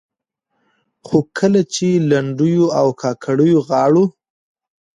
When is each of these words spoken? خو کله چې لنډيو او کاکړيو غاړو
خو 1.05 1.17
کله 1.37 1.61
چې 1.73 1.87
لنډيو 2.09 2.65
او 2.79 2.87
کاکړيو 3.01 3.59
غاړو 3.69 4.05